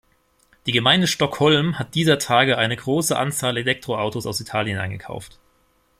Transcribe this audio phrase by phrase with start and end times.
[0.65, 5.37] Die Gemeinde Stockholm hat dieser Tage eine große Anzahl Elektroautos aus Italien eingekauft.